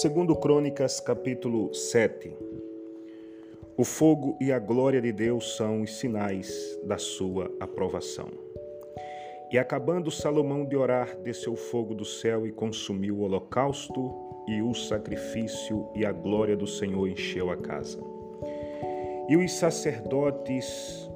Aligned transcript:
Segundo 0.00 0.34
Crônicas, 0.34 0.98
capítulo 0.98 1.74
7. 1.74 2.34
O 3.76 3.84
fogo 3.84 4.34
e 4.40 4.50
a 4.50 4.58
glória 4.58 4.98
de 4.98 5.12
Deus 5.12 5.58
são 5.58 5.82
os 5.82 5.98
sinais 5.98 6.80
da 6.84 6.96
sua 6.96 7.54
aprovação. 7.60 8.30
E 9.52 9.58
acabando 9.58 10.10
Salomão 10.10 10.64
de 10.64 10.74
orar, 10.74 11.18
desceu 11.18 11.54
fogo 11.54 11.94
do 11.94 12.06
céu 12.06 12.46
e 12.46 12.50
consumiu 12.50 13.16
o 13.16 13.24
holocausto 13.24 14.10
e 14.48 14.62
o 14.62 14.72
sacrifício, 14.72 15.86
e 15.94 16.06
a 16.06 16.12
glória 16.12 16.56
do 16.56 16.66
Senhor 16.66 17.06
encheu 17.06 17.50
a 17.50 17.56
casa. 17.58 18.00
E 19.28 19.36
os 19.36 19.52
sacerdotes 19.52 21.10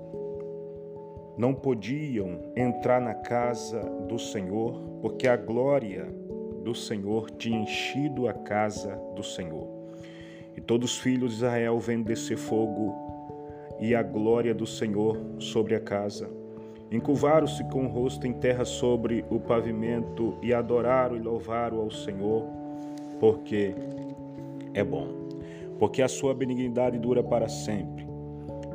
não 1.38 1.54
podiam 1.54 2.52
entrar 2.54 3.00
na 3.00 3.14
casa 3.14 3.80
do 4.06 4.18
Senhor, 4.18 4.78
porque 5.00 5.26
a 5.26 5.38
glória 5.38 6.14
do 6.64 6.74
Senhor 6.74 7.30
tinha 7.30 7.60
enchido 7.60 8.26
a 8.26 8.32
casa 8.32 8.98
do 9.14 9.22
Senhor. 9.22 9.68
E 10.56 10.60
todos 10.60 10.92
os 10.92 10.98
filhos 10.98 11.30
de 11.30 11.36
Israel 11.36 11.78
vendo 11.78 12.06
descer 12.06 12.38
fogo 12.38 12.94
e 13.78 13.94
a 13.94 14.02
glória 14.02 14.54
do 14.54 14.66
Senhor 14.66 15.20
sobre 15.38 15.74
a 15.74 15.80
casa. 15.80 16.28
Encurvaram-se 16.90 17.64
com 17.64 17.86
o 17.86 17.88
rosto 17.88 18.26
em 18.26 18.32
terra 18.32 18.64
sobre 18.64 19.24
o 19.30 19.40
pavimento 19.40 20.38
e 20.42 20.54
adoraram 20.54 21.16
e 21.16 21.20
louvaram 21.20 21.80
ao 21.80 21.90
Senhor, 21.90 22.46
porque 23.18 23.74
é 24.72 24.84
bom, 24.84 25.08
porque 25.78 26.02
a 26.02 26.08
sua 26.08 26.34
benignidade 26.34 26.98
dura 26.98 27.22
para 27.22 27.48
sempre. 27.48 28.06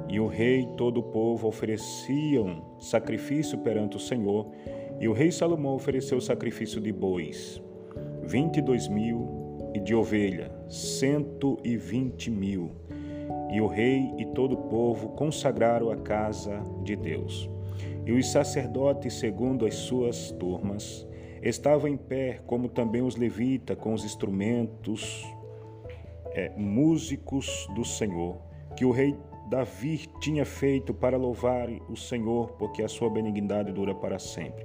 E 0.10 0.20
o 0.20 0.28
rei 0.28 0.62
e 0.62 0.76
todo 0.76 1.00
o 1.00 1.04
povo 1.04 1.48
ofereciam 1.48 2.62
sacrifício 2.80 3.58
perante 3.60 3.96
o 3.96 4.00
Senhor, 4.00 4.48
e 5.00 5.08
o 5.08 5.14
rei 5.14 5.32
Salomão 5.32 5.76
ofereceu 5.76 6.20
sacrifício 6.20 6.82
de 6.82 6.92
bois, 6.92 7.62
vinte 8.30 8.58
e 8.58 8.62
dois 8.62 8.88
mil, 8.88 9.28
e 9.74 9.80
de 9.80 9.96
ovelha, 9.96 10.52
cento 10.70 11.58
e 11.64 11.76
vinte 11.76 12.30
mil. 12.30 12.70
E 13.52 13.60
o 13.60 13.66
rei 13.66 14.14
e 14.20 14.26
todo 14.28 14.54
o 14.54 14.70
povo 14.70 15.10
consagraram 15.10 15.90
a 15.90 15.96
casa 15.96 16.62
de 16.84 16.96
Deus. 16.96 17.50
E 18.06 18.12
os 18.12 18.32
sacerdotes, 18.32 19.16
segundo 19.16 19.66
as 19.66 19.74
suas 19.74 20.30
turmas, 20.34 21.08
estavam 21.42 21.90
em 21.90 21.98
pé, 21.98 22.40
como 22.46 22.70
também 22.70 23.02
os 23.02 23.16
levitas, 23.16 23.76
com 23.78 23.94
os 23.94 24.06
instrumentos 24.06 25.26
é, 26.36 26.52
músicos 26.56 27.68
do 27.74 27.84
Senhor, 27.84 28.38
que 28.76 28.86
o 28.86 28.92
rei 28.92 29.16
Davi 29.50 30.08
tinha 30.20 30.46
feito 30.46 30.94
para 30.94 31.18
louvar 31.18 31.68
o 31.90 31.96
Senhor, 31.96 32.52
porque 32.60 32.84
a 32.84 32.88
sua 32.88 33.10
benignidade 33.10 33.72
dura 33.72 33.96
para 33.96 34.20
sempre. 34.20 34.64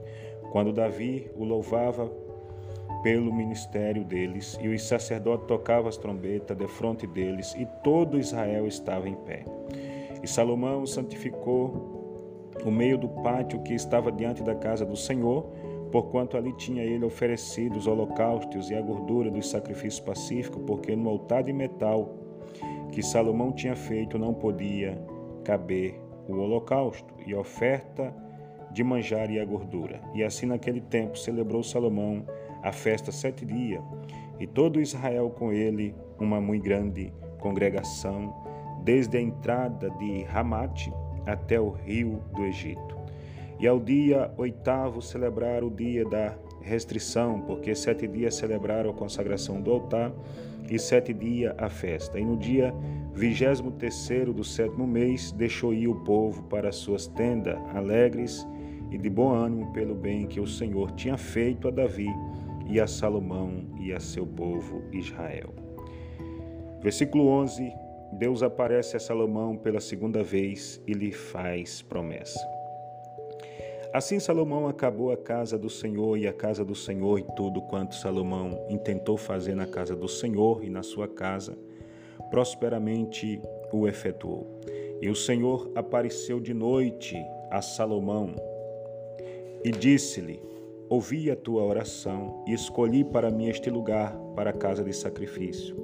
Quando 0.52 0.70
Davi 0.70 1.30
o 1.34 1.44
louvava 1.44 2.12
pelo 3.04 3.30
ministério 3.30 4.02
deles, 4.02 4.58
e 4.62 4.68
os 4.68 4.82
sacerdotes 4.82 5.46
tocavam 5.46 5.90
as 5.90 5.98
trombetas 5.98 6.56
de 6.56 6.66
frente 6.66 7.06
deles, 7.06 7.54
e 7.54 7.66
todo 7.84 8.18
Israel 8.18 8.66
estava 8.66 9.06
em 9.06 9.14
pé. 9.14 9.44
E 10.22 10.26
Salomão 10.26 10.86
santificou 10.86 12.50
o 12.64 12.70
meio 12.70 12.96
do 12.96 13.06
pátio 13.22 13.62
que 13.62 13.74
estava 13.74 14.10
diante 14.10 14.42
da 14.42 14.54
casa 14.54 14.86
do 14.86 14.96
Senhor, 14.96 15.42
porquanto 15.92 16.38
ali 16.38 16.50
tinha 16.54 16.82
ele 16.82 17.04
oferecido 17.04 17.76
os 17.76 17.86
holocaustos 17.86 18.70
e 18.70 18.74
a 18.74 18.80
gordura 18.80 19.30
dos 19.30 19.50
sacrifícios 19.50 20.00
pacíficos, 20.00 20.62
porque 20.66 20.96
no 20.96 21.10
altar 21.10 21.42
de 21.42 21.52
metal 21.52 22.16
que 22.90 23.02
Salomão 23.02 23.52
tinha 23.52 23.76
feito 23.76 24.18
não 24.18 24.32
podia 24.32 24.98
caber 25.44 26.00
o 26.26 26.36
holocausto 26.36 27.12
e 27.26 27.34
a 27.34 27.38
oferta 27.38 28.14
de 28.72 28.82
manjar 28.82 29.30
e 29.30 29.38
a 29.38 29.44
gordura. 29.44 30.00
E 30.14 30.24
assim 30.24 30.46
naquele 30.46 30.80
tempo 30.80 31.18
celebrou 31.18 31.62
Salomão 31.62 32.24
a 32.64 32.72
festa 32.72 33.12
sete 33.12 33.44
dias, 33.44 33.82
e 34.40 34.46
todo 34.46 34.80
Israel 34.80 35.30
com 35.30 35.52
ele 35.52 35.94
uma 36.18 36.40
muito 36.40 36.64
grande 36.64 37.12
congregação, 37.38 38.34
desde 38.82 39.18
a 39.18 39.20
entrada 39.20 39.90
de 39.90 40.22
Ramate 40.24 40.92
até 41.26 41.60
o 41.60 41.70
rio 41.70 42.22
do 42.34 42.42
Egito. 42.44 42.96
E 43.60 43.68
ao 43.68 43.78
dia 43.78 44.32
oitavo 44.36 45.00
celebraram 45.00 45.68
o 45.68 45.70
dia 45.70 46.04
da 46.04 46.34
restrição, 46.60 47.40
porque 47.42 47.74
sete 47.74 48.08
dias 48.08 48.34
celebraram 48.34 48.90
a 48.90 48.94
consagração 48.94 49.60
do 49.60 49.70
altar 49.70 50.10
e 50.68 50.78
sete 50.78 51.12
dias 51.12 51.54
a 51.58 51.68
festa. 51.68 52.18
E 52.18 52.24
no 52.24 52.36
dia 52.36 52.74
vigésimo 53.12 53.70
terceiro 53.70 54.32
do 54.32 54.42
sétimo 54.42 54.86
mês 54.86 55.30
deixou 55.32 55.72
ir 55.72 55.86
o 55.86 55.96
povo 55.96 56.42
para 56.44 56.72
suas 56.72 57.06
tendas, 57.06 57.58
alegres 57.74 58.46
e 58.90 58.98
de 58.98 59.08
bom 59.08 59.32
ânimo 59.32 59.72
pelo 59.72 59.94
bem 59.94 60.26
que 60.26 60.40
o 60.40 60.46
Senhor 60.46 60.90
tinha 60.92 61.16
feito 61.16 61.68
a 61.68 61.70
Davi 61.70 62.08
e 62.66 62.80
a 62.80 62.86
Salomão 62.86 63.64
e 63.80 63.92
a 63.92 64.00
seu 64.00 64.26
povo 64.26 64.82
Israel. 64.92 65.54
Versículo 66.82 67.28
11. 67.28 67.72
Deus 68.12 68.42
aparece 68.42 68.96
a 68.96 69.00
Salomão 69.00 69.56
pela 69.56 69.80
segunda 69.80 70.22
vez 70.22 70.80
e 70.86 70.92
lhe 70.92 71.10
faz 71.10 71.82
promessa. 71.82 72.38
Assim 73.92 74.18
Salomão 74.18 74.68
acabou 74.68 75.12
a 75.12 75.16
casa 75.16 75.58
do 75.58 75.70
Senhor 75.70 76.18
e 76.18 76.26
a 76.26 76.32
casa 76.32 76.64
do 76.64 76.74
Senhor 76.74 77.18
e 77.18 77.24
tudo 77.36 77.62
quanto 77.62 77.94
Salomão 77.94 78.66
intentou 78.68 79.16
fazer 79.16 79.54
na 79.54 79.66
casa 79.66 79.96
do 79.96 80.08
Senhor 80.08 80.64
e 80.64 80.68
na 80.68 80.82
sua 80.82 81.08
casa, 81.08 81.56
prosperamente 82.30 83.40
o 83.72 83.88
efetuou. 83.88 84.60
E 85.00 85.08
o 85.08 85.14
Senhor 85.14 85.70
apareceu 85.74 86.40
de 86.40 86.52
noite 86.52 87.16
a 87.50 87.62
Salomão 87.62 88.34
e 89.64 89.70
disse-lhe: 89.70 90.40
Ouvi 90.88 91.30
a 91.30 91.36
tua 91.36 91.64
oração 91.64 92.44
e 92.46 92.52
escolhi 92.52 93.04
para 93.04 93.30
mim 93.30 93.46
este 93.46 93.70
lugar 93.70 94.14
para 94.36 94.50
a 94.50 94.52
casa 94.52 94.84
de 94.84 94.92
sacrifício. 94.92 95.74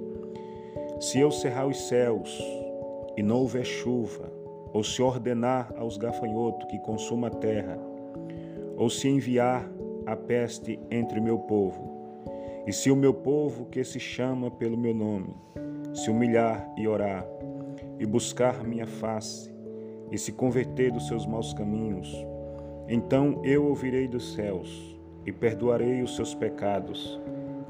Se 1.01 1.19
eu 1.19 1.31
cerrar 1.31 1.67
os 1.67 1.89
céus 1.89 2.39
e 3.17 3.23
não 3.23 3.41
houver 3.41 3.65
chuva, 3.65 4.31
ou 4.73 4.85
se 4.85 5.01
ordenar 5.03 5.73
aos 5.77 5.97
gafanhotos 5.97 6.69
que 6.69 6.79
consuma 6.79 7.29
a 7.29 7.31
terra, 7.31 7.79
ou 8.77 8.91
se 8.91 9.09
enviar 9.09 9.71
a 10.07 10.15
peste 10.15 10.79
entre 10.91 11.19
o 11.19 11.23
meu 11.23 11.39
povo. 11.39 11.91
E 12.67 12.73
se 12.73 12.91
o 12.91 12.97
meu 12.97 13.15
povo, 13.15 13.67
que 13.67 13.83
se 13.83 13.99
chama 13.99 14.51
pelo 14.51 14.77
meu 14.77 14.95
nome, 14.95 15.35
se 15.95 16.11
humilhar 16.11 16.73
e 16.77 16.87
orar, 16.87 17.27
e 17.99 18.07
buscar 18.07 18.63
minha 18.63 18.87
face, 18.87 19.51
e 20.11 20.19
se 20.19 20.33
converter 20.33 20.93
dos 20.93 21.09
seus 21.09 21.27
maus 21.27 21.53
caminhos, 21.53 22.15
então 22.93 23.41
eu 23.45 23.65
ouvirei 23.67 24.09
dos 24.09 24.35
céus, 24.35 24.99
e 25.25 25.31
perdoarei 25.31 26.03
os 26.03 26.17
seus 26.17 26.35
pecados, 26.35 27.21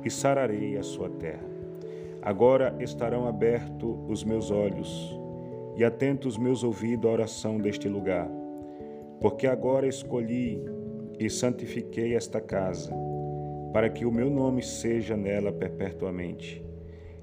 e 0.02 0.10
sararei 0.10 0.78
a 0.78 0.82
sua 0.82 1.10
terra. 1.10 1.44
Agora 2.22 2.74
estarão 2.80 3.28
abertos 3.28 3.98
os 4.08 4.24
meus 4.24 4.50
olhos, 4.50 5.20
e 5.76 5.84
atentos 5.84 6.38
meus 6.38 6.64
ouvidos 6.64 7.08
à 7.08 7.12
oração 7.12 7.58
deste 7.58 7.86
lugar, 7.86 8.30
porque 9.20 9.46
agora 9.46 9.86
escolhi 9.86 10.58
e 11.18 11.28
santifiquei 11.28 12.14
esta 12.14 12.40
casa, 12.40 12.90
para 13.74 13.90
que 13.90 14.06
o 14.06 14.10
meu 14.10 14.30
nome 14.30 14.62
seja 14.62 15.18
nela 15.18 15.52
perpetuamente. 15.52 16.64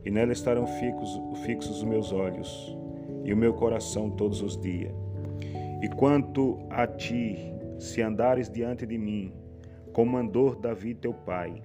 E 0.05 0.11
nela 0.11 0.31
estarão 0.31 0.67
fixos, 0.67 1.19
fixos 1.43 1.77
os 1.77 1.83
meus 1.83 2.13
olhos 2.13 2.77
e 3.25 3.33
o 3.33 3.37
meu 3.37 3.53
coração 3.53 4.09
todos 4.11 4.41
os 4.43 4.55
dias. 4.55 4.93
E 5.81 5.89
quanto 5.89 6.59
a 6.69 6.87
ti, 6.87 7.56
se 7.79 8.01
andares 8.01 8.49
diante 8.49 8.85
de 8.85 8.97
mim, 8.97 9.33
como 9.93 10.17
Davi 10.55 10.93
teu 10.93 11.13
pai, 11.13 11.61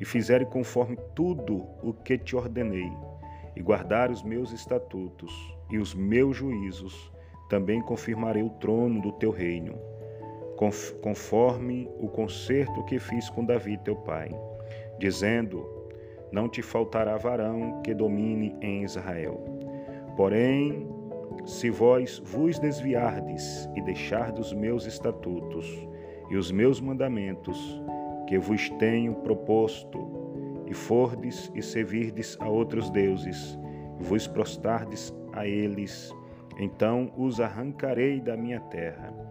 e 0.00 0.04
fizeres 0.04 0.48
conforme 0.48 0.96
tudo 1.14 1.66
o 1.82 1.92
que 1.92 2.16
te 2.16 2.36
ordenei, 2.36 2.90
e 3.56 3.62
guardar 3.62 4.10
os 4.10 4.22
meus 4.22 4.52
estatutos 4.52 5.32
e 5.70 5.78
os 5.78 5.94
meus 5.94 6.36
juízos, 6.36 7.12
também 7.48 7.80
confirmarei 7.80 8.42
o 8.42 8.50
trono 8.50 9.00
do 9.00 9.12
teu 9.12 9.30
reino 9.30 9.78
conforme 11.00 11.88
o 12.00 12.08
concerto 12.08 12.82
que 12.84 12.98
fiz 12.98 13.30
com 13.30 13.44
Davi 13.44 13.78
teu 13.78 13.94
pai, 13.94 14.28
dizendo: 14.98 15.64
Não 16.32 16.48
te 16.48 16.62
faltará 16.62 17.16
varão 17.16 17.80
que 17.82 17.94
domine 17.94 18.56
em 18.60 18.82
Israel. 18.82 19.40
Porém, 20.16 20.88
se 21.44 21.70
vós 21.70 22.18
vos 22.24 22.58
desviardes 22.58 23.68
e 23.74 23.82
deixardes 23.82 24.48
os 24.48 24.52
meus 24.52 24.86
estatutos 24.86 25.66
e 26.30 26.36
os 26.36 26.50
meus 26.50 26.80
mandamentos, 26.80 27.80
que 28.26 28.38
vos 28.38 28.68
tenho 28.78 29.14
proposto, 29.16 30.16
e 30.66 30.74
fordes 30.74 31.50
e 31.54 31.62
servirdes 31.62 32.36
a 32.40 32.48
outros 32.48 32.90
deuses, 32.90 33.58
e 33.98 34.02
vos 34.04 34.26
prostardes 34.26 35.14
a 35.32 35.46
eles, 35.46 36.14
então 36.58 37.10
os 37.16 37.40
arrancarei 37.40 38.20
da 38.20 38.36
minha 38.36 38.60
terra 38.60 39.28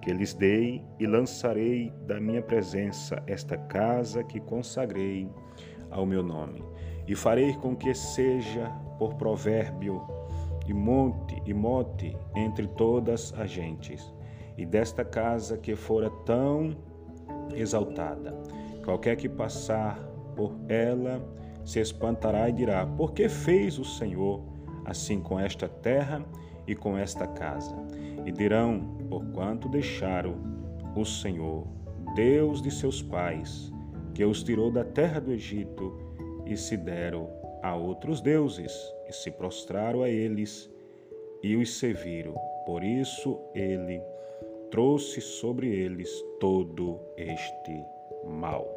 que 0.00 0.12
lhes 0.12 0.32
dei 0.34 0.82
e 0.98 1.06
lançarei 1.06 1.92
da 2.06 2.20
minha 2.20 2.42
presença 2.42 3.22
esta 3.26 3.56
casa 3.56 4.24
que 4.24 4.40
consagrei 4.40 5.28
ao 5.90 6.06
meu 6.06 6.22
nome, 6.22 6.64
e 7.06 7.14
farei 7.14 7.54
com 7.54 7.76
que 7.76 7.94
seja 7.94 8.68
por 8.98 9.14
provérbio 9.14 10.02
e 10.70 10.72
monte 10.72 11.42
e 11.44 11.52
mote 11.52 12.16
entre 12.34 12.68
todas 12.68 13.34
as 13.36 13.50
gentes, 13.50 14.14
e 14.56 14.64
desta 14.64 15.04
casa 15.04 15.58
que 15.58 15.74
fora 15.74 16.08
tão 16.24 16.76
exaltada, 17.52 18.32
qualquer 18.84 19.16
que 19.16 19.28
passar 19.28 19.98
por 20.36 20.54
ela 20.68 21.20
se 21.64 21.80
espantará 21.80 22.48
e 22.48 22.52
dirá: 22.52 22.86
Por 22.86 23.12
que 23.12 23.28
fez 23.28 23.80
o 23.80 23.84
Senhor 23.84 24.40
assim 24.84 25.20
com 25.20 25.40
esta 25.40 25.68
terra 25.68 26.24
e 26.68 26.76
com 26.76 26.96
esta 26.96 27.26
casa? 27.26 27.74
E 28.24 28.30
dirão: 28.30 28.96
Porquanto 29.08 29.68
deixaram 29.68 30.36
o 30.94 31.04
Senhor, 31.04 31.66
Deus 32.14 32.62
de 32.62 32.70
seus 32.70 33.02
pais, 33.02 33.72
que 34.14 34.24
os 34.24 34.44
tirou 34.44 34.70
da 34.70 34.84
terra 34.84 35.20
do 35.20 35.32
Egito, 35.32 35.98
e 36.46 36.56
se 36.56 36.76
deram 36.76 37.28
a 37.60 37.74
outros 37.74 38.20
deuses, 38.20 38.72
e 39.10 39.12
se 39.12 39.30
prostraram 39.30 40.02
a 40.02 40.08
eles 40.08 40.70
e 41.42 41.56
os 41.56 41.78
serviram. 41.78 42.34
Por 42.64 42.84
isso 42.84 43.38
ele 43.54 44.00
trouxe 44.70 45.20
sobre 45.20 45.68
eles 45.68 46.08
todo 46.38 47.00
este 47.16 47.84
mal. 48.24 48.68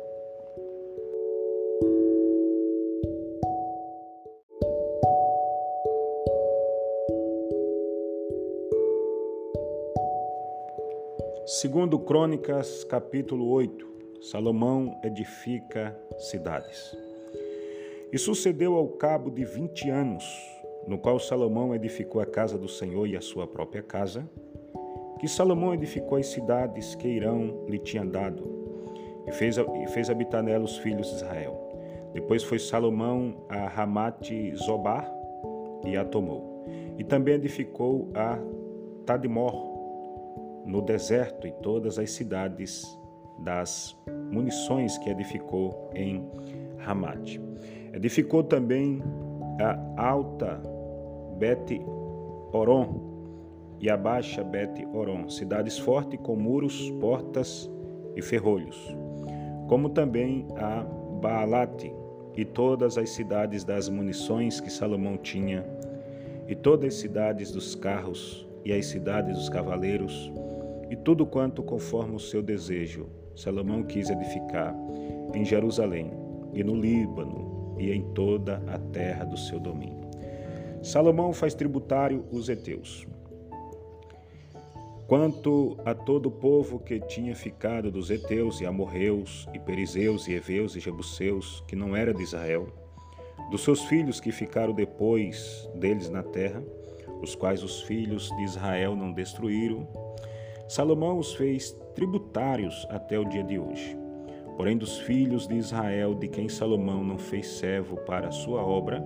Segundo 11.46 12.00
Crônicas, 12.00 12.84
capítulo 12.86 13.50
8, 13.52 13.94
Salomão 14.22 15.00
edifica 15.04 15.96
cidades. 16.18 17.13
E 18.14 18.18
sucedeu 18.20 18.76
ao 18.76 18.90
cabo 18.90 19.32
de 19.32 19.44
vinte 19.44 19.90
anos, 19.90 20.24
no 20.88 21.00
qual 21.00 21.18
Salomão 21.18 21.74
edificou 21.74 22.22
a 22.22 22.28
casa 22.28 22.60
do 22.60 22.68
Senhor 22.68 23.08
e 23.08 23.18
a 23.18 23.22
sua 23.22 23.48
própria 23.48 23.82
casa, 23.82 24.30
que 25.20 25.28
Salomão 25.28 25.74
edificou 25.74 26.20
as 26.20 26.28
cidades 26.28 26.94
que 26.94 27.08
Irão 27.08 27.66
lhe 27.68 27.80
tinha 27.80 28.06
dado, 28.06 28.48
e 29.26 29.32
fez, 29.32 29.58
e 29.58 29.88
fez 29.88 30.12
habitar 30.12 30.44
nela 30.44 30.64
os 30.64 30.78
filhos 30.78 31.08
de 31.08 31.16
Israel. 31.16 31.60
Depois 32.14 32.44
foi 32.44 32.60
Salomão 32.60 33.48
a 33.50 33.68
Ramate 33.68 34.56
Zobar 34.58 35.12
e 35.84 35.98
a 35.98 36.06
tomou. 36.06 36.68
E 37.00 37.04
também 37.04 37.34
edificou 37.34 38.12
a 38.14 38.38
Tadmor, 39.08 39.56
no 40.68 40.84
deserto, 40.84 41.48
e 41.48 41.52
todas 41.52 41.98
as 41.98 42.12
cidades 42.12 42.86
das 43.40 43.98
munições 44.32 45.00
que 45.00 45.10
edificou 45.10 45.90
em 45.96 46.30
Ramate. 46.78 47.42
Edificou 47.94 48.44
também 48.44 49.04
a 49.62 50.04
alta 50.04 50.60
Bet-Oron 51.38 53.14
e 53.80 53.88
a 53.88 53.96
baixa 53.96 54.44
Bet-Oron, 54.44 55.30
cidades 55.30 55.78
fortes 55.78 56.20
com 56.24 56.36
muros, 56.36 56.90
portas 57.00 57.70
e 58.16 58.22
ferrolhos, 58.22 58.98
como 59.68 59.90
também 59.90 60.48
a 60.58 60.84
Baalate 61.22 61.94
e 62.36 62.44
todas 62.44 62.98
as 62.98 63.12
cidades 63.12 63.64
das 63.64 63.88
munições 63.88 64.60
que 64.60 64.72
Salomão 64.72 65.16
tinha, 65.16 65.64
e 66.48 66.56
todas 66.56 66.96
as 66.96 67.00
cidades 67.00 67.52
dos 67.52 67.76
carros 67.76 68.48
e 68.66 68.74
as 68.74 68.88
cidades 68.88 69.38
dos 69.38 69.50
cavaleiros, 69.50 70.32
e 70.90 70.96
tudo 70.96 71.28
quanto 71.28 71.62
conforme 71.62 72.16
o 72.16 72.20
seu 72.20 72.42
desejo 72.42 73.08
Salomão 73.36 73.84
quis 73.84 74.10
edificar 74.10 74.76
em 75.34 75.46
Jerusalém 75.46 76.12
e 76.54 76.64
no 76.64 76.76
Líbano 76.76 77.53
e 77.78 77.92
em 77.92 78.02
toda 78.14 78.62
a 78.68 78.78
terra 78.78 79.24
do 79.24 79.38
seu 79.38 79.60
domínio. 79.60 80.04
Salomão 80.82 81.32
faz 81.34 81.54
tributário 81.54 82.26
os 82.32 82.50
heteus. 82.50 83.08
Quanto 85.08 85.78
a 85.86 85.94
todo 85.94 86.28
o 86.28 86.32
povo 86.32 86.80
que 86.80 87.00
tinha 87.00 87.36
ficado 87.36 87.92
dos 87.92 88.10
heteus 88.10 88.60
e 88.62 88.66
amorreus 88.66 89.48
e 89.54 89.60
perizeus 89.60 90.28
e 90.28 90.34
heveus 90.34 90.76
e 90.76 90.80
jebuseus, 90.80 91.64
que 91.68 91.76
não 91.76 91.96
era 91.96 92.14
de 92.14 92.24
Israel, 92.24 92.68
dos 93.52 93.64
seus 93.64 93.84
filhos 93.84 94.20
que 94.20 94.32
ficaram 94.32 94.74
depois 94.74 95.70
deles 95.76 96.10
na 96.10 96.24
terra, 96.24 96.64
os 97.22 97.36
quais 97.36 97.64
os 97.64 97.82
filhos 97.84 98.30
de 98.30 98.44
Israel 98.44 98.96
não 98.96 99.14
destruíram, 99.14 99.88
Salomão 100.68 101.20
os 101.20 101.34
fez 101.34 101.72
tributários 101.94 102.88
até 102.90 103.20
o 103.20 103.26
dia 103.26 103.44
de 103.44 103.60
hoje. 103.60 104.03
Porém, 104.56 104.78
dos 104.78 105.00
filhos 105.00 105.48
de 105.48 105.56
Israel, 105.56 106.14
de 106.14 106.28
quem 106.28 106.48
Salomão 106.48 107.04
não 107.04 107.18
fez 107.18 107.48
servo 107.48 107.98
para 107.98 108.28
a 108.28 108.32
sua 108.32 108.64
obra, 108.64 109.04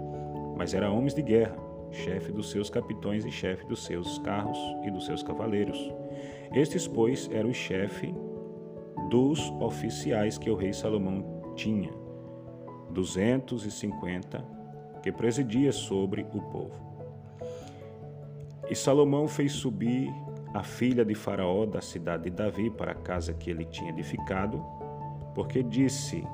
mas 0.58 0.74
eram 0.74 0.98
homens 0.98 1.14
de 1.14 1.22
guerra, 1.22 1.56
chefe 1.92 2.32
dos 2.32 2.52
seus 2.52 2.70
capitões 2.70 3.26
e 3.26 3.32
chefe 3.32 3.66
dos 3.66 3.86
seus 3.86 4.20
carros 4.20 4.58
e 4.86 4.92
dos 4.92 5.06
seus 5.06 5.24
cavaleiros. 5.24 5.94
Estes, 6.54 6.88
pois, 6.88 7.30
eram 7.32 7.50
o 7.50 7.54
chefe 7.54 8.14
dos 9.10 9.40
oficiais 9.62 10.38
que 10.38 10.50
o 10.50 10.56
rei 10.56 10.74
Salomão 10.74 11.54
tinha, 11.56 11.92
250, 12.92 14.44
que 15.02 15.12
presidia 15.12 15.72
sobre 15.72 16.26
o 16.34 16.42
povo. 16.42 16.88
E 18.70 18.76
Salomão 18.76 19.28
fez 19.28 19.54
subir 19.54 20.12
a 20.54 20.64
filha 20.64 21.06
de 21.06 21.16
Faraó 21.16 21.66
da 21.66 21.82
cidade 21.82 22.24
de 22.24 22.30
Davi 22.32 22.70
para 22.70 22.92
a 22.92 22.96
casa 22.96 23.34
que 23.34 23.50
ele 23.50 23.64
tinha 23.66 23.92
edificado, 23.92 24.64
porque 25.38 25.62
disse: 25.62 26.26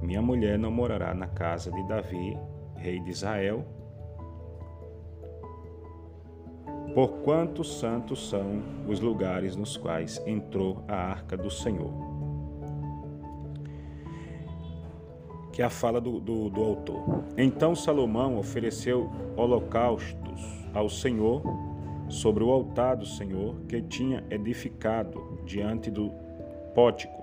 Minha 0.00 0.22
mulher 0.22 0.58
não 0.58 0.70
morará 0.70 1.12
na 1.12 1.26
casa 1.26 1.70
de 1.70 1.86
Davi, 1.86 2.38
rei 2.74 2.98
de 2.98 3.10
Israel, 3.10 3.66
porquanto 6.94 7.62
santos 7.62 8.30
são 8.30 8.62
os 8.88 8.98
lugares 8.98 9.54
nos 9.56 9.76
quais 9.76 10.26
entrou 10.26 10.82
a 10.88 10.94
arca 10.94 11.36
do 11.36 11.50
Senhor. 11.50 11.92
Que 15.52 15.60
é 15.60 15.66
a 15.66 15.70
fala 15.70 16.00
do, 16.00 16.18
do, 16.18 16.48
do 16.48 16.62
autor. 16.62 17.24
Então 17.36 17.74
Salomão 17.74 18.38
ofereceu 18.38 19.10
holocaustos 19.36 20.66
ao 20.72 20.88
Senhor 20.88 21.42
sobre 22.08 22.42
o 22.42 22.50
altar 22.50 22.96
do 22.96 23.04
Senhor 23.04 23.54
que 23.68 23.82
tinha 23.82 24.24
edificado 24.30 25.38
diante 25.44 25.90
do 25.90 26.10
pótico. 26.74 27.19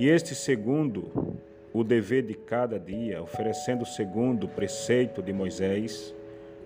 E 0.00 0.08
este 0.08 0.34
segundo 0.34 1.36
o 1.74 1.84
dever 1.84 2.22
de 2.22 2.32
cada 2.32 2.80
dia, 2.80 3.20
oferecendo 3.22 3.84
segundo 3.84 4.44
o 4.44 4.48
preceito 4.48 5.22
de 5.22 5.30
Moisés, 5.30 6.14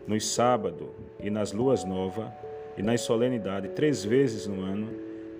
nos 0.07 0.25
sábados 0.29 0.87
e 1.19 1.29
nas 1.31 1.51
luas 1.51 1.83
novas 1.83 2.29
e 2.79 2.83
nas 2.83 3.01
solenidades, 3.01 3.73
três 3.75 4.05
vezes 4.05 4.47
no 4.47 4.63
ano, 4.63 4.89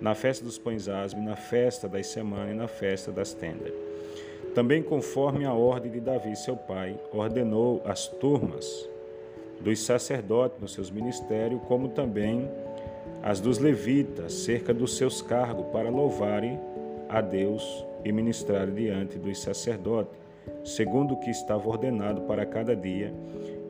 na 0.01 0.13
festa 0.13 0.43
dos 0.43 0.57
pães 0.57 0.89
asmos, 0.89 1.23
na 1.23 1.37
festa 1.37 1.87
das 1.87 2.07
semanas 2.07 2.51
e 2.51 2.53
na 2.53 2.67
festa 2.67 3.13
das 3.13 3.33
tendas. 3.33 3.71
Também 4.53 4.83
conforme 4.83 5.45
a 5.45 5.53
ordem 5.53 5.89
de 5.89 6.01
Davi, 6.01 6.35
seu 6.35 6.57
pai, 6.57 6.99
ordenou 7.13 7.81
as 7.85 8.09
turmas 8.09 8.89
dos 9.61 9.79
sacerdotes 9.79 10.59
nos 10.59 10.73
seus 10.73 10.91
ministérios, 10.91 11.61
como 11.65 11.87
também 11.87 12.51
as 13.23 13.39
dos 13.39 13.57
levitas, 13.57 14.33
cerca 14.33 14.73
dos 14.73 14.97
seus 14.97 15.21
cargos, 15.21 15.67
para 15.67 15.89
louvarem 15.89 16.59
a 17.09 17.21
Deus 17.21 17.85
e 18.03 18.11
ministrarem 18.11 18.73
diante 18.73 19.17
dos 19.17 19.41
sacerdotes, 19.41 20.13
segundo 20.63 21.15
o 21.15 21.19
que 21.19 21.29
estava 21.29 21.67
ordenado 21.67 22.21
para 22.21 22.45
cada 22.45 22.75
dia, 22.75 23.13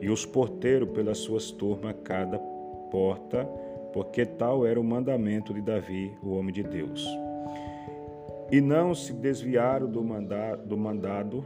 e 0.00 0.10
os 0.10 0.26
porteiros 0.26 0.90
pelas 0.90 1.18
suas 1.18 1.50
turmas 1.50 1.94
cada 2.04 2.38
porta, 2.90 3.44
porque 3.92 4.26
tal 4.26 4.66
era 4.66 4.78
o 4.78 4.84
mandamento 4.84 5.54
de 5.54 5.62
Davi, 5.62 6.12
o 6.22 6.36
homem 6.36 6.52
de 6.52 6.62
Deus. 6.62 7.06
E 8.50 8.60
não 8.60 8.94
se 8.94 9.12
desviaram 9.12 9.90
do, 9.90 10.04
mandado 10.04 10.66
do 10.66 10.76
mandado 10.76 11.44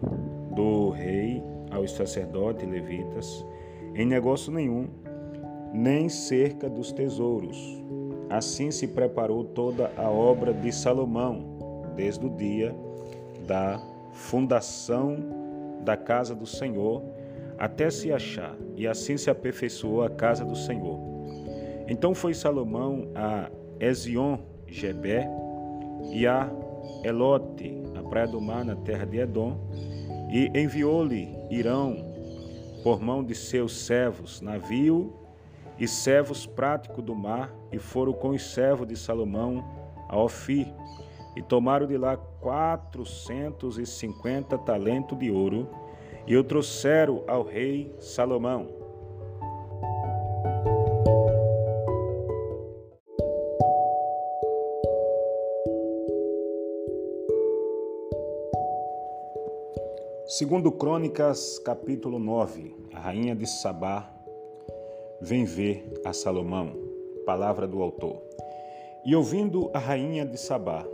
do 0.54 0.90
rei 0.90 1.42
aos 1.70 1.92
sacerdotes 1.92 2.66
e 2.66 2.70
levitas, 2.70 3.46
em 3.94 4.04
negócio 4.04 4.52
nenhum, 4.52 4.88
nem 5.72 6.08
cerca 6.08 6.68
dos 6.68 6.92
tesouros. 6.92 7.56
Assim 8.28 8.70
se 8.70 8.88
preparou 8.88 9.44
toda 9.44 9.90
a 9.96 10.08
obra 10.08 10.52
de 10.52 10.72
Salomão, 10.72 11.49
desde 11.96 12.24
o 12.24 12.30
dia 12.30 12.74
da 13.46 13.80
fundação 14.12 15.16
da 15.84 15.96
casa 15.96 16.34
do 16.34 16.46
Senhor 16.46 17.02
até 17.58 17.90
se 17.90 18.10
achar, 18.10 18.56
e 18.74 18.86
assim 18.86 19.18
se 19.18 19.28
aperfeiçoou 19.28 20.02
a 20.02 20.08
casa 20.08 20.44
do 20.44 20.56
Senhor. 20.56 20.98
Então 21.86 22.14
foi 22.14 22.32
Salomão 22.32 23.08
a 23.14 23.50
Ezion, 23.78 24.38
Gebé, 24.66 25.28
e 26.10 26.26
a 26.26 26.50
Elote, 27.04 27.82
a 27.94 28.02
praia 28.02 28.26
do 28.26 28.40
mar 28.40 28.64
na 28.64 28.76
terra 28.76 29.04
de 29.04 29.18
Edom, 29.18 29.58
e 30.30 30.50
enviou-lhe 30.54 31.36
Irão, 31.50 31.96
por 32.82 33.00
mão 33.00 33.22
de 33.22 33.34
seus 33.34 33.76
servos, 33.76 34.40
navio 34.40 35.12
e 35.78 35.86
servos 35.86 36.46
práticos 36.46 37.04
do 37.04 37.14
mar, 37.14 37.52
e 37.70 37.78
foram 37.78 38.14
com 38.14 38.30
os 38.30 38.54
servos 38.54 38.88
de 38.88 38.96
Salomão 38.96 39.62
a 40.08 40.18
Ofir, 40.18 40.66
e 41.36 41.42
tomaram 41.42 41.86
de 41.86 41.96
lá 41.96 42.16
quatrocentos 42.16 43.78
e 43.78 43.86
cinquenta 43.86 44.58
talentos 44.58 45.18
de 45.18 45.30
ouro, 45.30 45.68
e 46.26 46.36
o 46.36 46.44
trouxeram 46.44 47.22
ao 47.26 47.42
rei 47.42 47.94
Salomão. 47.98 48.68
Segundo 60.26 60.70
Crônicas, 60.70 61.58
capítulo 61.58 62.18
9, 62.18 62.74
a 62.94 63.00
rainha 63.00 63.34
de 63.34 63.46
Sabá 63.46 64.08
vem 65.20 65.44
ver 65.44 65.92
a 66.04 66.12
Salomão. 66.12 66.72
Palavra 67.26 67.66
do 67.66 67.82
autor. 67.82 68.22
E 69.04 69.14
ouvindo 69.16 69.70
a 69.74 69.78
rainha 69.78 70.24
de 70.24 70.38
Sabá 70.38 70.86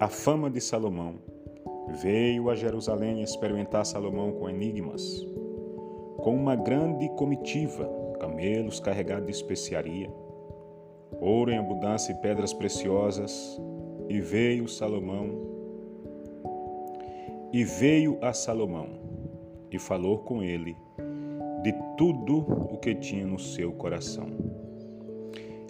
a 0.00 0.08
fama 0.08 0.50
de 0.50 0.60
Salomão, 0.60 1.14
veio 2.02 2.50
a 2.50 2.54
Jerusalém 2.54 3.22
experimentar 3.22 3.86
Salomão 3.86 4.32
com 4.32 4.48
enigmas, 4.48 5.24
com 6.18 6.34
uma 6.34 6.56
grande 6.56 7.08
comitiva, 7.10 7.88
camelos 8.18 8.80
carregados 8.80 9.26
de 9.26 9.32
especiaria, 9.32 10.10
ouro 11.20 11.50
em 11.50 11.58
abundância 11.58 12.12
e 12.12 12.16
pedras 12.16 12.52
preciosas, 12.52 13.60
e 14.08 14.20
veio 14.20 14.68
Salomão 14.68 15.54
e 17.52 17.62
veio 17.62 18.18
a 18.20 18.32
Salomão 18.32 18.88
e 19.70 19.78
falou 19.78 20.18
com 20.18 20.42
ele 20.42 20.76
de 21.62 21.72
tudo 21.96 22.38
o 22.38 22.76
que 22.78 22.96
tinha 22.96 23.24
no 23.24 23.38
seu 23.38 23.72
coração. 23.72 24.26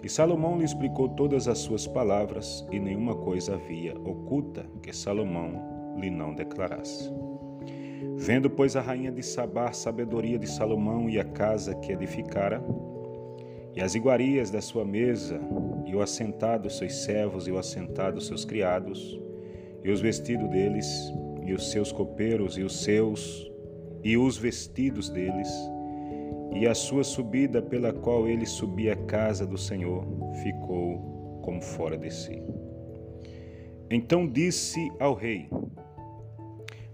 E 0.05 0.09
Salomão 0.09 0.59
lhe 0.59 0.63
explicou 0.63 1.09
todas 1.09 1.47
as 1.47 1.57
suas 1.57 1.87
palavras, 1.87 2.63
e 2.71 2.79
nenhuma 2.79 3.15
coisa 3.15 3.55
havia 3.55 3.97
oculta 4.01 4.63
que 4.83 4.95
Salomão 4.95 5.95
lhe 5.99 6.11
não 6.11 6.31
declarasse. 6.31 7.11
Vendo, 8.15 8.47
pois, 8.47 8.75
a 8.75 8.81
rainha 8.81 9.11
de 9.11 9.23
Sabá 9.23 9.69
a 9.69 9.73
sabedoria 9.73 10.37
de 10.37 10.45
Salomão 10.45 11.09
e 11.09 11.19
a 11.19 11.23
casa 11.23 11.73
que 11.73 11.91
edificara, 11.91 12.63
e 13.75 13.81
as 13.81 13.95
iguarias 13.95 14.51
da 14.51 14.61
sua 14.61 14.85
mesa, 14.85 15.41
e 15.87 15.95
o 15.95 16.01
assentado 16.03 16.69
seus 16.69 16.97
servos, 16.97 17.47
e 17.47 17.51
o 17.51 17.57
assentado 17.57 18.21
seus 18.21 18.45
criados, 18.45 19.19
e 19.83 19.89
os 19.89 20.01
vestidos 20.01 20.47
deles, 20.51 20.85
e 21.43 21.51
os 21.51 21.71
seus 21.71 21.91
copeiros 21.91 22.59
e 22.59 22.61
os 22.61 22.83
seus 22.83 23.51
e 24.03 24.15
os 24.17 24.37
vestidos 24.37 25.09
deles, 25.09 25.49
e 26.55 26.65
a 26.65 26.73
sua 26.73 27.03
subida 27.03 27.61
pela 27.61 27.91
qual 27.91 28.29
ele 28.29 28.45
subia 28.45 28.93
à 28.93 28.95
casa 28.95 29.45
do 29.45 29.57
Senhor 29.57 30.07
ficou 30.41 31.41
como 31.43 31.61
fora 31.61 31.97
de 31.97 32.09
si. 32.09 32.41
Então 33.91 34.25
disse 34.25 34.89
ao 34.97 35.13
rei, 35.13 35.49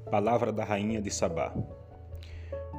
palavra 0.10 0.52
da 0.52 0.64
rainha 0.64 1.00
de 1.00 1.12
Sabá: 1.12 1.54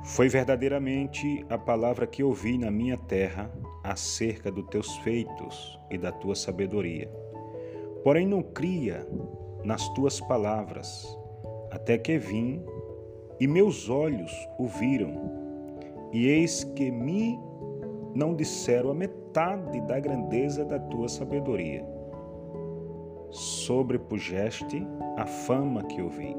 Foi 0.04 0.28
verdadeiramente 0.28 1.46
a 1.48 1.56
palavra 1.56 2.04
que 2.04 2.24
ouvi 2.24 2.58
na 2.58 2.70
minha 2.70 2.98
terra 2.98 3.48
acerca 3.84 4.50
dos 4.50 4.66
teus 4.66 4.96
feitos 4.98 5.78
e 5.88 5.96
da 5.96 6.10
tua 6.10 6.34
sabedoria. 6.34 7.08
Porém, 8.02 8.26
não 8.26 8.42
cria 8.42 9.06
nas 9.64 9.88
tuas 9.90 10.20
palavras, 10.20 11.06
até 11.70 11.96
que 11.96 12.18
vim 12.18 12.60
e 13.38 13.46
meus 13.46 13.88
olhos 13.88 14.32
o 14.58 14.66
viram, 14.66 15.41
e 16.12 16.26
eis 16.26 16.62
que 16.62 16.90
me 16.90 17.40
não 18.14 18.34
disseram 18.34 18.90
a 18.90 18.94
metade 18.94 19.80
da 19.82 19.98
grandeza 19.98 20.64
da 20.64 20.78
tua 20.78 21.08
sabedoria. 21.08 21.84
Sobrepujeste 23.30 24.86
a 25.16 25.26
fama 25.26 25.82
que 25.84 26.02
ouvi. 26.02 26.36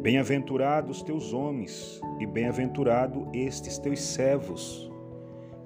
Bem-aventurados 0.00 1.02
teus 1.02 1.32
homens, 1.32 2.00
e 2.20 2.26
bem-aventurado 2.26 3.28
estes 3.32 3.78
teus 3.78 4.00
servos, 4.00 4.90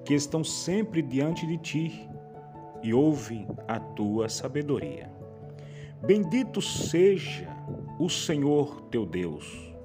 que 0.03 0.13
estão 0.13 0.43
sempre 0.43 1.01
diante 1.01 1.45
de 1.45 1.57
ti 1.57 2.09
e 2.81 2.93
ouvem 2.93 3.47
a 3.67 3.79
tua 3.79 4.29
sabedoria. 4.29 5.11
Bendito 6.05 6.61
seja 6.61 7.47
o 7.99 8.09
Senhor 8.09 8.81
teu 8.89 9.05
Deus, 9.05 9.75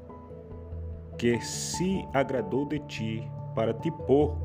que 1.18 1.40
se 1.40 2.06
agradou 2.12 2.66
de 2.66 2.78
ti 2.80 3.30
para 3.54 3.72
te 3.72 3.90
pôr 3.90 4.36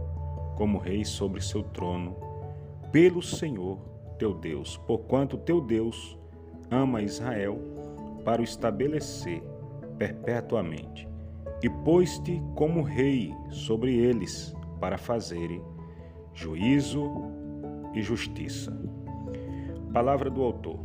como 0.56 0.78
rei 0.78 1.06
sobre 1.06 1.42
seu 1.42 1.64
trono, 1.64 2.16
pelo 2.92 3.22
Senhor 3.22 3.78
teu 4.18 4.34
Deus, 4.34 4.78
porquanto 4.88 5.38
teu 5.38 5.62
Deus 5.62 6.18
ama 6.72 7.02
Israel 7.02 7.60
para 8.26 8.42
o 8.42 8.44
estabelecer 8.44 9.42
perpetuamente, 9.98 11.08
e 11.64 11.70
pôs-te 11.70 12.42
como 12.56 12.82
rei 12.82 13.34
sobre 13.50 13.96
eles 13.96 14.56
para 14.80 14.98
fazerem 14.98 15.62
juízo 16.34 17.10
e 17.94 18.02
justiça. 18.02 18.72
Palavra 19.94 20.30
do 20.30 20.44
autor. 20.44 20.80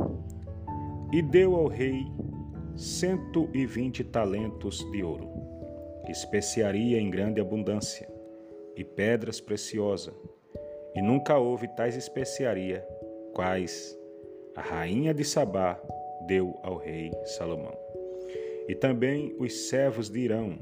E 1.12 1.20
deu 1.20 1.54
ao 1.56 1.66
rei 1.66 2.06
cento 2.74 3.50
e 3.52 3.66
vinte 3.66 4.02
talentos 4.02 4.78
de 4.90 5.02
ouro, 5.02 5.28
especiaria 6.08 6.98
em 6.98 7.10
grande 7.10 7.40
abundância, 7.40 8.08
e 8.76 8.84
pedras 8.84 9.40
preciosas, 9.40 10.14
e 10.94 11.02
nunca 11.02 11.38
houve 11.38 11.68
tais 11.68 11.96
especiaria, 11.96 12.86
quais 13.32 13.98
a 14.54 14.60
rainha 14.60 15.14
de 15.14 15.24
Sabá 15.24 15.80
deu 16.26 16.58
ao 16.62 16.76
rei 16.76 17.10
Salomão. 17.24 17.76
E 18.68 18.74
também 18.74 19.34
os 19.38 19.68
servos 19.68 20.08
de 20.08 20.20
Irão 20.20 20.58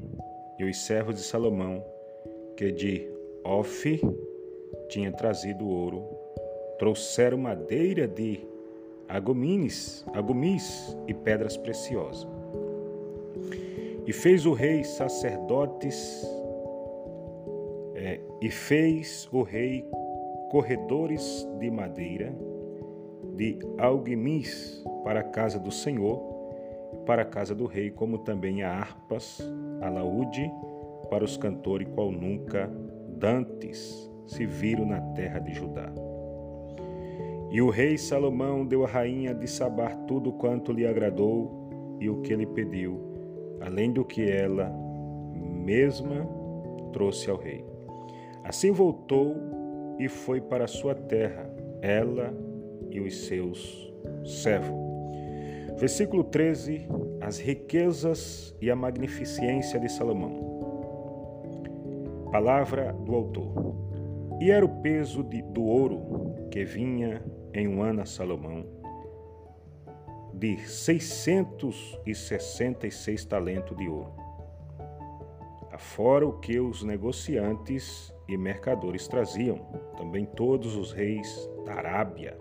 e 0.57 0.63
os 0.63 0.77
servos 0.85 1.15
de 1.15 1.21
Salomão, 1.21 1.83
que 2.55 2.71
de 2.71 3.07
Ofi 3.43 4.01
tinha 4.89 5.11
trazido 5.11 5.67
ouro, 5.67 6.07
trouxeram 6.77 7.37
madeira 7.37 8.07
de 8.07 8.45
agumines, 9.07 10.05
agumis 10.13 10.95
e 11.07 11.13
pedras 11.13 11.57
preciosas. 11.57 12.40
E 14.05 14.13
fez 14.13 14.45
o 14.45 14.53
rei 14.53 14.83
sacerdotes, 14.83 16.25
é, 17.95 18.19
e 18.41 18.49
fez 18.49 19.29
o 19.31 19.43
rei 19.43 19.85
corredores 20.49 21.47
de 21.59 21.69
madeira 21.69 22.35
de 23.35 23.57
alguimis 23.77 24.83
para 25.03 25.21
a 25.21 25.23
casa 25.23 25.57
do 25.57 25.71
Senhor, 25.71 26.19
para 27.05 27.21
a 27.21 27.25
casa 27.25 27.55
do 27.55 27.65
rei, 27.65 27.89
como 27.89 28.19
também 28.19 28.63
a 28.63 28.71
harpas, 28.71 29.39
a 29.81 29.89
laúde 29.89 30.51
para 31.09 31.23
os 31.23 31.37
cantores, 31.37 31.87
qual 31.93 32.11
nunca 32.11 32.69
dantes 33.17 34.09
se 34.25 34.45
viram 34.45 34.85
na 34.85 35.01
terra 35.13 35.39
de 35.39 35.53
Judá. 35.53 35.91
E 37.51 37.61
o 37.61 37.69
rei 37.69 37.97
Salomão 37.97 38.65
deu 38.65 38.85
à 38.85 38.87
rainha 38.87 39.33
de 39.33 39.47
Sabar 39.47 39.95
tudo 40.07 40.31
quanto 40.33 40.71
lhe 40.71 40.85
agradou 40.85 41.97
e 41.99 42.09
o 42.09 42.21
que 42.21 42.35
lhe 42.35 42.45
pediu, 42.45 43.10
além 43.61 43.91
do 43.91 44.03
que 44.03 44.29
ela 44.29 44.71
mesma 45.33 46.27
trouxe 46.91 47.29
ao 47.29 47.37
rei. 47.37 47.63
Assim 48.43 48.71
voltou 48.71 49.35
e 49.99 50.07
foi 50.09 50.41
para 50.41 50.67
sua 50.67 50.95
terra, 50.95 51.49
ela 51.81 52.33
e 52.89 52.99
os 52.99 53.25
seus 53.25 53.93
servos. 54.25 54.79
Versículo 55.77 56.23
13: 56.23 56.87
As 57.21 57.39
riquezas 57.39 58.55
e 58.61 58.69
a 58.69 58.75
magnificência 58.75 59.79
de 59.79 59.89
Salomão. 59.89 60.49
Palavra 62.31 62.93
do 62.93 63.15
autor. 63.15 63.75
E 64.39 64.49
era 64.49 64.65
o 64.65 64.81
peso 64.81 65.23
de, 65.23 65.41
do 65.41 65.63
ouro 65.63 66.35
que 66.49 66.63
vinha 66.63 67.23
em 67.53 67.67
um 67.67 67.81
ano 67.81 68.01
a 68.01 68.05
Salomão, 68.05 68.65
de 70.41 70.57
666 70.67 73.25
talentos 73.25 73.77
de 73.77 73.87
ouro, 73.87 74.11
afora 75.71 76.27
o 76.27 76.39
que 76.39 76.59
os 76.59 76.81
negociantes 76.81 78.11
e 78.27 78.35
mercadores 78.35 79.07
traziam, 79.07 79.59
também 79.95 80.25
todos 80.25 80.75
os 80.75 80.91
reis 80.93 81.47
da 81.63 81.75
Arábia 81.75 82.35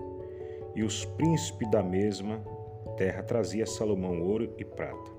e 0.75 0.83
os 0.83 1.05
príncipes 1.05 1.71
da 1.71 1.83
mesma 1.83 2.43
terra 2.97 3.23
trazia 3.23 3.67
Salomão 3.67 4.23
ouro 4.23 4.51
e 4.57 4.65
prata. 4.65 5.11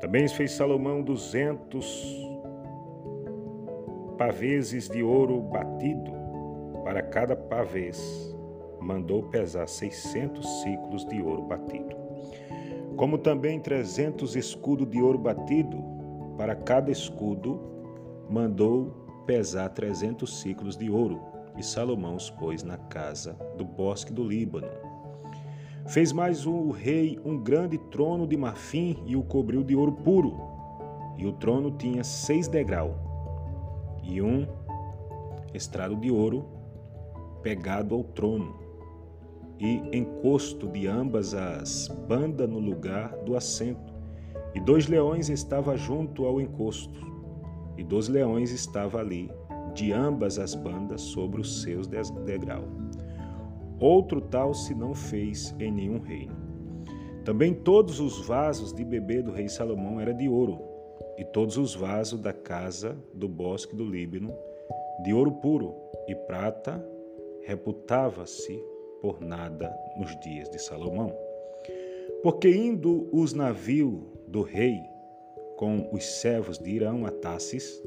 Também 0.00 0.26
fez 0.26 0.50
Salomão 0.50 1.02
duzentos 1.02 2.04
paveses 4.18 4.88
de 4.88 5.04
ouro 5.04 5.40
batido 5.40 6.10
para 6.82 7.00
cada 7.00 7.36
pavês 7.36 8.31
mandou 8.82 9.22
pesar 9.24 9.68
600 9.68 10.62
ciclos 10.62 11.06
de 11.06 11.22
ouro 11.22 11.42
batido, 11.42 11.96
como 12.96 13.16
também 13.16 13.60
300 13.60 14.36
escudos 14.36 14.88
de 14.90 15.00
ouro 15.00 15.18
batido, 15.18 15.82
para 16.36 16.54
cada 16.54 16.90
escudo 16.90 17.60
mandou 18.28 19.02
pesar 19.26 19.68
300 19.68 20.40
ciclos 20.40 20.76
de 20.76 20.90
ouro, 20.90 21.20
e 21.56 21.62
Salomão 21.62 22.16
os 22.16 22.30
pôs 22.30 22.62
na 22.62 22.78
casa 22.78 23.34
do 23.56 23.64
bosque 23.64 24.12
do 24.12 24.24
Líbano. 24.24 24.68
Fez 25.86 26.12
mais 26.12 26.46
o 26.46 26.70
rei 26.70 27.18
um 27.24 27.36
grande 27.36 27.76
trono 27.76 28.26
de 28.26 28.36
marfim 28.36 29.02
e 29.04 29.16
o 29.16 29.22
cobriu 29.22 29.62
de 29.62 29.76
ouro 29.76 29.92
puro, 29.92 30.34
e 31.16 31.26
o 31.26 31.32
trono 31.32 31.70
tinha 31.72 32.02
seis 32.02 32.48
degraus, 32.48 32.94
e 34.02 34.22
um 34.22 34.46
estrado 35.52 35.96
de 35.96 36.10
ouro 36.10 36.46
pegado 37.42 37.94
ao 37.94 38.04
trono, 38.04 38.61
e 39.58 39.82
encosto 39.92 40.66
de 40.68 40.86
ambas 40.86 41.34
as 41.34 41.88
bandas 42.08 42.48
no 42.48 42.58
lugar 42.58 43.16
do 43.24 43.36
assento, 43.36 43.92
E 44.54 44.60
dois 44.60 44.86
leões 44.86 45.28
estavam 45.30 45.76
junto 45.76 46.26
ao 46.26 46.40
encosto, 46.40 47.00
e 47.76 47.82
dois 47.82 48.08
leões 48.08 48.50
estavam 48.50 49.00
ali, 49.00 49.30
de 49.74 49.92
ambas 49.92 50.38
as 50.38 50.54
bandas, 50.54 51.00
sobre 51.00 51.40
os 51.40 51.62
seus 51.62 51.86
degraus. 51.86 52.68
Outro 53.80 54.20
tal 54.20 54.52
se 54.52 54.74
não 54.74 54.94
fez 54.94 55.54
em 55.58 55.72
nenhum 55.72 56.00
reino. 56.00 56.36
Também 57.24 57.54
todos 57.54 57.98
os 57.98 58.26
vasos 58.26 58.72
de 58.72 58.84
bebê 58.84 59.22
do 59.22 59.32
rei 59.32 59.48
Salomão 59.48 60.00
eram 60.00 60.16
de 60.16 60.28
ouro, 60.28 60.60
e 61.16 61.24
todos 61.24 61.56
os 61.56 61.74
vasos 61.74 62.20
da 62.20 62.32
casa 62.32 62.96
do 63.14 63.28
bosque 63.28 63.74
do 63.74 63.84
Líbano, 63.84 64.34
de 65.02 65.14
ouro 65.14 65.32
puro 65.32 65.74
e 66.06 66.14
prata, 66.14 66.84
reputava-se 67.44 68.62
por 69.02 69.20
nada 69.20 69.76
nos 69.96 70.18
dias 70.20 70.48
de 70.48 70.58
Salomão. 70.58 71.12
Porque 72.22 72.48
indo 72.48 73.08
os 73.12 73.34
navios 73.34 74.00
do 74.28 74.42
rei 74.42 74.80
com 75.56 75.88
os 75.92 76.04
servos 76.04 76.58
de 76.58 76.70
Irão 76.70 77.04
a 77.04 77.10
Tassis, 77.10 77.82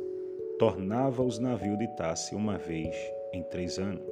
tornava 0.60 1.24
os 1.24 1.40
navios 1.40 1.80
de 1.80 1.88
Tassis 1.96 2.34
uma 2.34 2.58
vez 2.58 2.96
em 3.34 3.42
três 3.44 3.80
anos, 3.80 4.04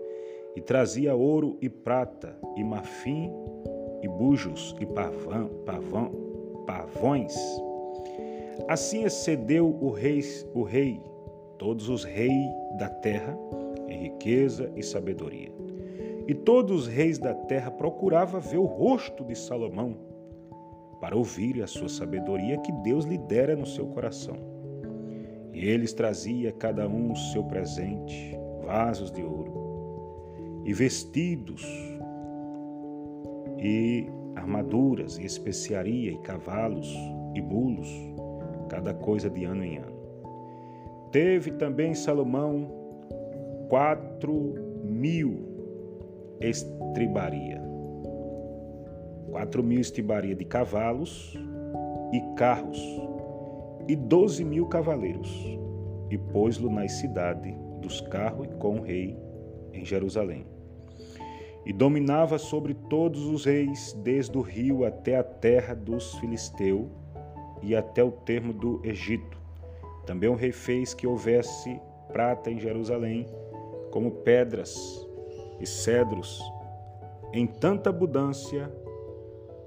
e 0.55 0.61
trazia 0.61 1.13
ouro 1.13 1.57
e 1.61 1.69
prata, 1.69 2.35
e 2.55 2.63
marfim, 2.63 3.31
e 4.01 4.07
bujos, 4.07 4.75
e 4.79 4.85
pavão, 4.85 5.49
pavão, 5.65 6.11
pavões. 6.65 7.35
Assim 8.67 9.03
excedeu 9.03 9.67
o 9.81 9.89
rei, 9.91 10.21
o 10.53 10.63
rei, 10.63 11.01
todos 11.57 11.89
os 11.89 12.03
reis 12.03 12.51
da 12.77 12.89
terra, 12.89 13.37
em 13.87 14.03
riqueza 14.03 14.71
e 14.75 14.83
sabedoria. 14.83 15.62
E 16.27 16.33
todos 16.33 16.83
os 16.83 16.87
reis 16.87 17.17
da 17.17 17.33
terra 17.33 17.69
procuravam 17.69 18.39
ver 18.39 18.57
o 18.57 18.65
rosto 18.65 19.23
de 19.25 19.35
Salomão, 19.35 19.97
para 21.01 21.17
ouvir 21.17 21.61
a 21.61 21.67
sua 21.67 21.89
sabedoria 21.89 22.57
que 22.59 22.71
Deus 22.71 23.03
lhe 23.03 23.17
dera 23.17 23.55
no 23.57 23.65
seu 23.65 23.87
coração. 23.87 24.37
E 25.53 25.67
eles 25.67 25.91
trazia 25.93 26.51
cada 26.53 26.87
um 26.87 27.11
o 27.11 27.15
seu 27.15 27.43
presente, 27.43 28.37
vasos 28.65 29.11
de 29.11 29.21
ouro, 29.21 30.61
e 30.63 30.73
vestidos, 30.73 31.61
e 33.59 34.07
armaduras, 34.35 35.17
e 35.17 35.25
especiaria, 35.25 36.11
e 36.11 36.17
cavalos, 36.19 36.89
e 37.35 37.41
bulos, 37.41 37.89
cada 38.69 38.93
coisa 38.93 39.29
de 39.29 39.43
ano 39.43 39.63
em 39.63 39.77
ano. 39.77 39.93
Teve 41.11 41.51
também 41.51 41.93
Salomão 41.93 42.71
quatro 43.67 44.55
mil 44.83 45.52
estribaria 46.47 47.63
quatro 49.33 49.63
mil 49.63 49.79
estibaria 49.79 50.35
de 50.35 50.45
cavalos 50.45 51.35
e 52.13 52.21
carros, 52.35 52.79
e 53.87 53.95
doze 53.95 54.45
mil 54.45 54.67
cavaleiros, 54.67 55.57
e 56.11 56.17
pôs-lo 56.19 56.69
na 56.69 56.87
cidade 56.87 57.51
dos 57.81 57.99
carros 57.99 58.45
e 58.45 58.49
com 58.57 58.77
o 58.77 58.81
rei 58.83 59.17
em 59.73 59.83
Jerusalém. 59.83 60.45
E 61.65 61.73
dominava 61.73 62.37
sobre 62.37 62.75
todos 62.75 63.25
os 63.25 63.45
reis, 63.45 63.97
desde 64.03 64.37
o 64.37 64.41
rio 64.41 64.85
até 64.85 65.17
a 65.17 65.23
terra 65.23 65.73
dos 65.73 66.13
filisteus 66.19 66.85
e 67.63 67.75
até 67.75 68.03
o 68.03 68.11
termo 68.11 68.53
do 68.53 68.81
Egito. 68.83 69.41
Também 70.05 70.29
o 70.29 70.35
rei 70.35 70.51
fez 70.51 70.93
que 70.93 71.07
houvesse 71.07 71.81
prata 72.11 72.51
em 72.51 72.59
Jerusalém, 72.59 73.25
como 73.89 74.11
pedras 74.11 75.02
e 75.63 75.65
cedros, 75.65 76.41
em 77.31 77.47
tanta 77.47 77.89
abundância 77.89 78.69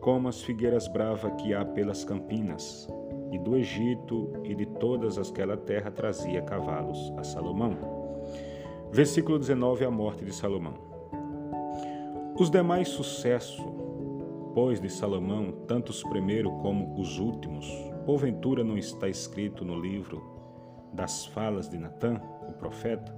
como 0.01 0.29
as 0.29 0.43
figueiras 0.43 0.87
bravas 0.87 1.33
que 1.41 1.55
há 1.55 1.65
pelas 1.65 2.05
campinas, 2.05 2.87
e 3.33 3.39
do 3.39 3.57
Egito 3.57 4.31
e 4.45 4.55
de 4.55 4.67
todas 4.67 5.19
aquela 5.19 5.57
terra 5.57 5.91
trazia 5.91 6.43
cavalos 6.43 7.13
a 7.17 7.25
Salomão. 7.25 7.77
Versículo 8.93 9.39
19 9.39 9.85
A 9.85 9.91
morte 9.91 10.25
de 10.25 10.33
Salomão. 10.33 10.75
Os 12.39 12.51
demais 12.51 12.89
sucessos, 12.89 13.65
pois, 14.55 14.79
de 14.79 14.91
Salomão, 14.91 15.51
tanto 15.67 15.91
os 15.91 16.05
primeiros 16.05 16.53
como 16.61 17.01
os 17.01 17.19
últimos, 17.19 17.67
porventura 18.05 18.63
não 18.63 18.77
está 18.77 19.09
escrito 19.09 19.65
no 19.65 19.81
livro 19.81 20.23
das 20.93 21.27
falas 21.27 21.69
de 21.69 21.79
Natã, 21.79 22.21
o 22.49 22.53
profeta, 22.53 23.13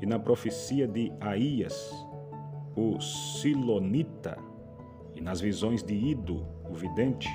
e 0.00 0.06
na 0.06 0.18
profecia 0.18 0.86
de 0.86 1.12
Aías, 1.20 1.92
o 2.76 3.00
Silonita, 3.00 4.38
e 5.14 5.20
nas 5.20 5.40
visões 5.40 5.82
de 5.82 5.94
Ido, 5.94 6.46
o 6.68 6.74
vidente, 6.74 7.28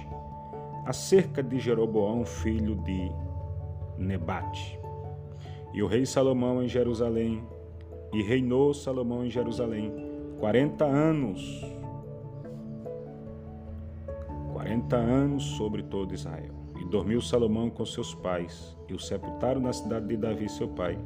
acerca 0.85 1.41
de 1.41 1.59
Jeroboão, 1.59 2.23
filho 2.25 2.75
de 2.75 3.11
Nebate. 3.97 4.79
E 5.73 5.81
o 5.81 5.87
rei 5.87 6.05
Salomão 6.05 6.61
em 6.61 6.67
Jerusalém, 6.67 7.43
e 8.13 8.21
reinou 8.21 8.73
Salomão 8.73 9.25
em 9.25 9.29
Jerusalém 9.29 9.91
quarenta 10.39 10.85
anos. 10.85 11.65
Quarenta 14.51 14.97
anos 14.97 15.43
sobre 15.43 15.81
todo 15.81 16.13
Israel. 16.13 16.53
E 16.79 16.85
dormiu 16.85 17.21
Salomão 17.21 17.69
com 17.69 17.85
seus 17.85 18.13
pais, 18.13 18.75
e 18.89 18.93
o 18.93 18.99
sepultaram 18.99 19.61
na 19.61 19.71
cidade 19.71 20.07
de 20.07 20.17
Davi, 20.17 20.49
seu 20.49 20.67
pai. 20.67 20.97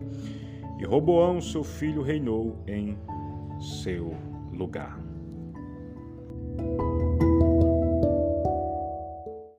E 0.77 0.85
Roboão, 0.85 1.39
seu 1.39 1.63
filho, 1.63 2.01
reinou 2.01 2.61
em 2.67 2.97
seu 3.59 4.13
lugar. 4.51 5.14